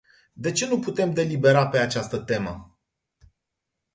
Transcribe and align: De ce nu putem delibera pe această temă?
De 0.33 0.51
ce 0.51 0.67
nu 0.67 0.79
putem 0.79 1.13
delibera 1.13 1.67
pe 1.67 1.77
această 1.77 2.17
temă? 2.17 2.77